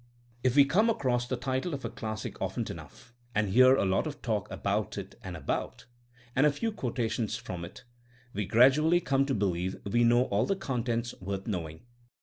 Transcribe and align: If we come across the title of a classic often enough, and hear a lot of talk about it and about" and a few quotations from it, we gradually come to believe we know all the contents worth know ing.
If 0.43 0.55
we 0.55 0.65
come 0.65 0.89
across 0.89 1.27
the 1.27 1.37
title 1.37 1.75
of 1.75 1.85
a 1.85 1.89
classic 1.91 2.35
often 2.41 2.65
enough, 2.71 3.13
and 3.35 3.49
hear 3.49 3.75
a 3.75 3.85
lot 3.85 4.07
of 4.07 4.19
talk 4.23 4.49
about 4.49 4.97
it 4.97 5.13
and 5.23 5.37
about" 5.37 5.85
and 6.35 6.43
a 6.47 6.51
few 6.51 6.71
quotations 6.71 7.37
from 7.37 7.63
it, 7.63 7.83
we 8.33 8.47
gradually 8.47 8.99
come 8.99 9.27
to 9.27 9.35
believe 9.35 9.75
we 9.85 10.03
know 10.03 10.23
all 10.23 10.47
the 10.47 10.55
contents 10.55 11.13
worth 11.21 11.45
know 11.45 11.69
ing. 11.69 11.81